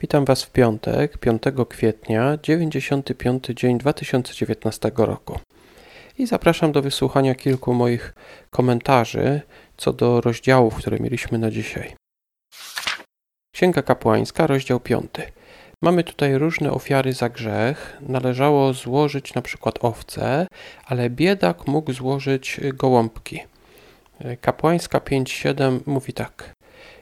[0.00, 5.38] Witam Was w piątek, 5 kwietnia, 95 dzień 2019 roku.
[6.18, 8.14] I zapraszam do wysłuchania kilku moich
[8.50, 9.40] komentarzy
[9.76, 11.94] co do rozdziałów, które mieliśmy na dzisiaj.
[13.54, 15.10] Księga Kapłańska, rozdział 5.
[15.82, 17.96] Mamy tutaj różne ofiary za grzech.
[18.00, 20.46] Należało złożyć na przykład owce,
[20.84, 23.40] ale biedak mógł złożyć gołąbki.
[24.40, 26.59] Kapłańska 5.7 mówi tak.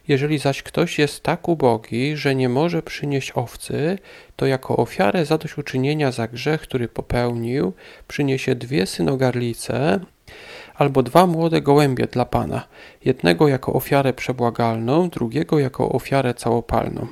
[0.08, 3.98] Jeżeli zaś ktoś jest tak ubogi, że nie może przynieść owcy,
[4.36, 7.72] to jako ofiarę zadośćuczynienia za grzech, który popełnił,
[8.08, 10.00] przyniesie dwie synogarlice
[10.74, 12.66] albo dwa młode gołębie dla Pana,
[13.04, 17.06] jednego jako ofiarę przebłagalną, drugiego jako ofiarę całopalną.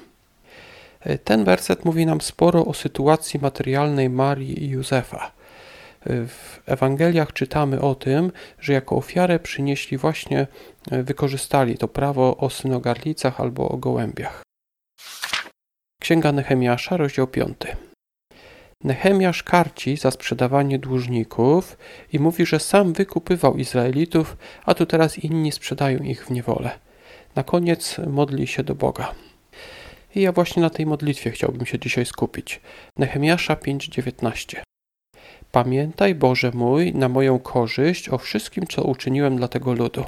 [1.24, 5.35] Ten werset mówi nam sporo o sytuacji materialnej Marii i Józefa.
[6.06, 10.46] W Ewangeliach czytamy o tym, że jako ofiarę przynieśli właśnie,
[10.90, 14.42] e, wykorzystali to prawo o synogarlicach albo o gołębiach.
[16.00, 17.56] Księga Nehemiasza, rozdział 5.
[18.84, 21.78] Nehemiasz karci za sprzedawanie dłużników
[22.12, 26.70] i mówi, że sam wykupywał Izraelitów, a tu teraz inni sprzedają ich w niewolę.
[27.34, 29.14] Na koniec modli się do Boga.
[30.14, 32.60] I ja właśnie na tej modlitwie chciałbym się dzisiaj skupić.
[32.98, 34.62] Nehemiasza 5:19.
[35.52, 40.04] Pamiętaj, Boże mój, na moją korzyść o wszystkim, co uczyniłem dla tego ludu.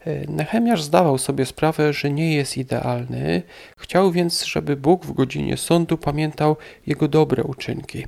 [0.00, 3.42] E, Nehemiasz zdawał sobie sprawę, że nie jest idealny,
[3.76, 8.06] chciał więc, żeby Bóg w godzinie sądu pamiętał jego dobre uczynki.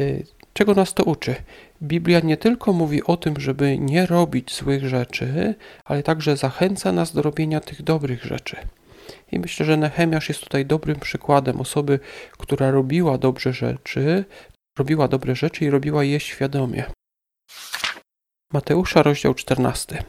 [0.00, 0.04] E,
[0.52, 1.34] czego nas to uczy?
[1.82, 7.12] Biblia nie tylko mówi o tym, żeby nie robić złych rzeczy, ale także zachęca nas
[7.12, 8.56] do robienia tych dobrych rzeczy.
[9.32, 11.98] I myślę, że Nehemiasz jest tutaj dobrym przykładem osoby,
[12.38, 14.24] która robiła dobrze rzeczy,
[14.78, 16.84] robiła dobre rzeczy i robiła je świadomie.
[18.52, 20.02] Mateusza, rozdział 14.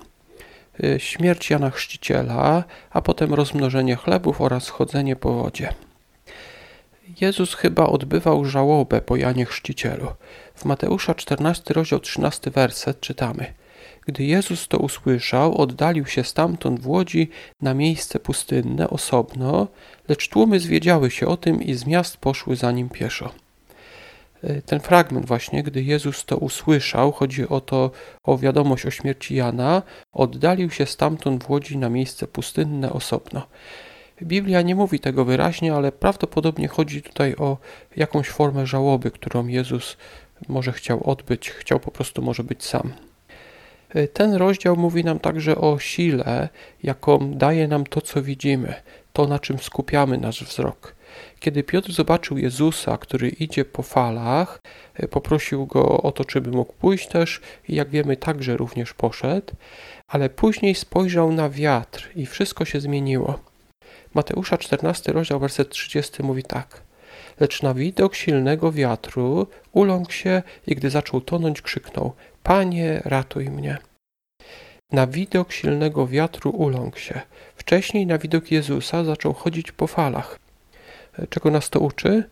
[0.84, 5.74] Y, śmierć Jana Chrzciciela, a potem rozmnożenie chlebów oraz chodzenie po wodzie.
[7.22, 10.08] Jezus chyba odbywał żałobę po Janie Chrzcicielu.
[10.56, 13.54] W Mateusza 14, rozdział 13, werset czytamy.
[14.06, 17.30] Gdy Jezus to usłyszał, oddalił się stamtąd w łodzi
[17.62, 19.68] na miejsce pustynne, osobno,
[20.08, 23.45] lecz tłumy zwiedziały się o tym i z miast poszły za nim pieszo.
[24.46, 27.92] E, ten fragment właśnie, gdy Jezus to usłyszał, chodzi o to,
[28.24, 29.82] o wiadomość o śmierci Jana,
[30.14, 33.48] oddalił się stamtąd w łodzi na miejsce pustynne osobno.
[34.22, 37.58] Biblia nie mówi tego wyraźnie, ale prawdopodobnie chodzi tutaj o
[37.96, 39.98] jakąś formę żałoby, którą Jezus
[40.48, 42.94] może chciał odbyć, chciał po prostu może być sam.
[43.90, 46.50] E, ten rozdział mówi nam także o sile,
[46.84, 48.74] jaką daje nam to, co widzimy,
[49.14, 50.96] to, na czym skupiamy nasz wzrok.
[51.40, 54.60] Kiedy Piotr zobaczył Jezusa, który idzie po falach,
[54.94, 58.94] e, poprosił go o to, czy by mógł pójść też i jak wiemy także również
[58.94, 59.54] poszedł,
[60.08, 63.40] ale później spojrzał na wiatr i wszystko się zmieniło.
[64.14, 66.82] Mateusza 14 rozdział werset 30 mówi tak.
[67.40, 73.78] Lecz na widok silnego wiatru uląkł się i gdy zaczął tonąć krzyknął Panie ratuj mnie.
[74.92, 77.22] Na widok silnego wiatru uląkł się.
[77.56, 80.40] Wcześniej na widok Jezusa zaczął chodzić po falach.
[81.30, 82.24] Czego nas to uczy?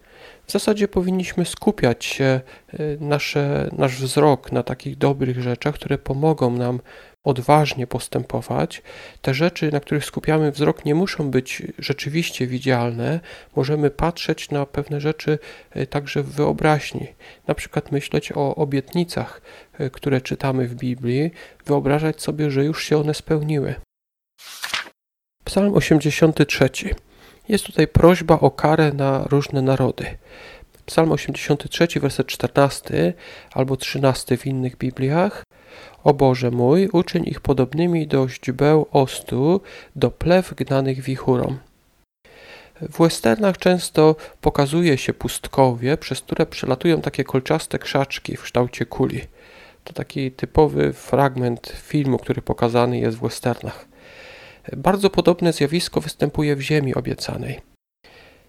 [0.48, 2.42] W zasadzie powinniśmy skupiać się,
[2.74, 6.80] y, nasze, nasz wzrok na takich dobrych rzeczach, które pomogą nam
[7.24, 8.82] odważnie postępować.
[9.22, 13.20] Te rzeczy, na których skupiamy wzrok, nie muszą być rzeczywiście widzialne.
[13.56, 15.40] Możemy patrzeć na pewne rzeczy
[15.76, 17.08] y, także w wyobraźni.
[17.48, 19.42] Na przykład myśleć o obietnicach,
[19.80, 21.32] y, które czytamy w Biblii,
[21.66, 23.76] wyobrażać sobie, że już się one spełniły.
[25.44, 26.70] Psalm 83.
[27.50, 30.06] Jest tutaj prośba o karę na różne narody.
[30.86, 33.14] Psalm 83, werset 14
[33.54, 35.44] albo 13 w innych Bibliach.
[36.04, 39.62] O Boże mój, uczyń ich podobnymi do źdźbeł ostu,
[39.96, 41.58] do plew gnanych wichurą.
[42.82, 49.22] W westernach często pokazuje się pustkowie, przez które przelatują takie kolczaste krzaczki w kształcie kuli.
[49.84, 53.93] To taki typowy fragment filmu, który pokazany jest w westernach.
[54.72, 57.60] Bardzo podobne zjawisko występuje w ziemi obiecanej.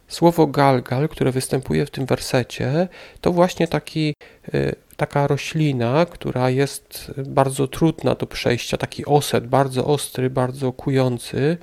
[0.09, 2.89] Słowo galgal, które występuje w tym wersecie,
[3.21, 4.15] to właśnie taki,
[4.55, 11.57] y, taka roślina, która jest bardzo trudna do przejścia, taki oset, bardzo ostry, bardzo kujący,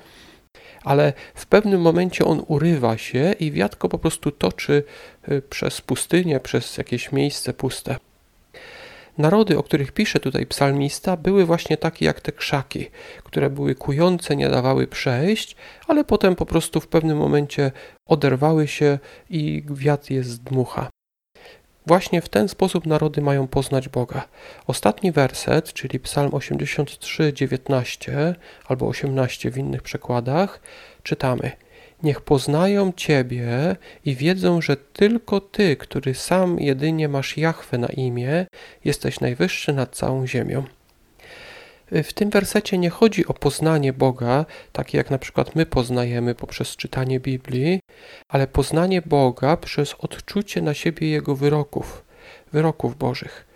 [0.84, 4.84] ale w pewnym momencie on urywa się i wiatko po prostu toczy
[5.32, 7.96] y, przez pustynię, przez jakieś miejsce puste.
[9.18, 12.90] Narody, o których pisze tutaj psalmista, były właśnie takie jak te krzaki,
[13.24, 15.56] które były kujące, nie dawały przejść,
[15.88, 17.72] ale potem po prostu w pewnym momencie
[18.06, 19.00] oderwały się
[19.30, 20.90] i wiatr je zdmucha.
[21.86, 24.28] Właśnie w ten sposób narody mają poznać Boga.
[24.68, 28.36] Ostatni werset, czyli Psalm 83, 19
[28.68, 30.62] albo 18 w innych przekładach,
[31.04, 31.52] czytamy:
[32.04, 33.76] Niech poznają Ciebie
[34.06, 38.46] i wiedzą, że tylko Ty, który sam jedynie masz Jahwe na imię,
[38.86, 40.64] jesteś najwyższy nad całą ziemią.
[41.92, 46.76] W tym wersecie nie chodzi o poznanie Boga, takie jak na przykład my poznajemy poprzez
[46.76, 47.80] czytanie Biblii,
[48.28, 52.06] ale poznanie Boga przez odczucie na siebie Jego wyroków,
[52.54, 53.51] wyroków Bożych.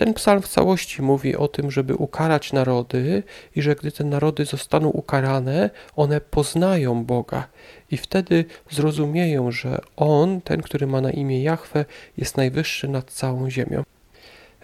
[0.00, 3.22] Ten psalm w całości mówi o tym, żeby ukarać narody
[3.56, 7.48] i że gdy te narody zostaną ukarane, one poznają Boga
[7.90, 11.84] i wtedy zrozumieją, że On, ten, który ma na imię Jahwe,
[12.16, 13.82] jest najwyższy nad całą ziemią.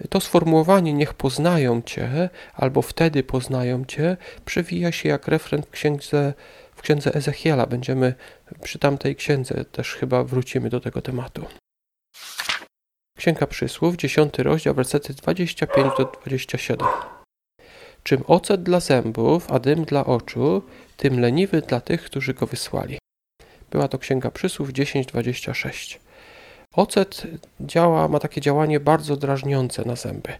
[0.08, 6.34] To sformułowanie niech poznają Cię, albo wtedy poznają Cię, przewija się jak refren w księdze,
[6.76, 7.66] w księdze Ezechiela.
[7.66, 8.14] Będziemy
[8.62, 11.46] przy tamtej księdze też chyba wrócimy do tego tematu.
[13.16, 16.86] Księga Przysłów, 10 rozdział, wersety 25 do 27.
[18.02, 20.62] Czym ocet dla zębów, a dym dla oczu,
[20.96, 22.98] tym leniwy dla tych, którzy go wysłali.
[23.70, 25.98] Była to Księga Przysłów 10:26.
[26.72, 27.22] Ocet
[27.60, 30.32] działa, ma takie działanie bardzo drażniące na zęby.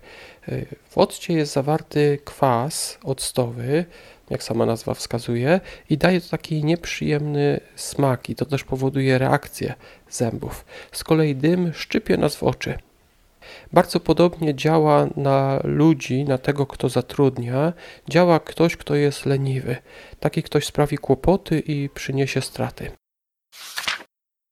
[0.91, 3.85] W occie jest zawarty kwas octowy,
[4.31, 9.75] jak sama nazwa wskazuje, i daje to taki nieprzyjemny smak i to też powoduje reakcję
[10.11, 10.65] zębów.
[10.93, 12.79] Z kolei dym szczypie nas w oczy.
[13.73, 17.73] Bardzo podobnie działa na ludzi, na tego, kto zatrudnia,
[18.11, 19.77] działa ktoś, kto jest leniwy.
[20.21, 22.91] Taki ktoś sprawi kłopoty i przyniesie straty.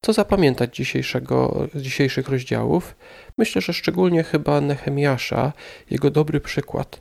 [0.05, 2.97] Co zapamiętać dzisiejszego, dzisiejszych rozdziałów?
[3.39, 5.53] Myślę, że szczególnie chyba Nehemiasza,
[5.91, 7.01] jego dobry przykład.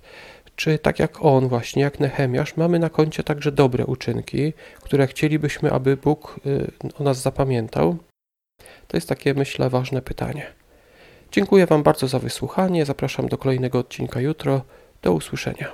[0.56, 5.72] Czy tak jak on, właśnie jak Nehemiasz, mamy na koncie także dobre uczynki, które chcielibyśmy,
[5.72, 7.98] aby Bóg y, o nas zapamiętał?
[8.88, 10.54] To jest takie, myślę, ważne pytanie.
[11.32, 12.86] Dziękuję Wam bardzo za wysłuchanie.
[12.86, 14.62] Zapraszam do kolejnego odcinka jutro.
[15.02, 15.72] Do usłyszenia.